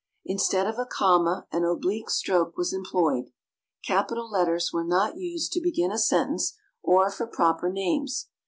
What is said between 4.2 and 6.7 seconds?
letters were not used to begin a sentence,